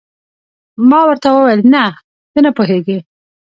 [0.89, 1.83] ما ورته وویل: نه،
[2.31, 2.97] ته نه پوهېږې.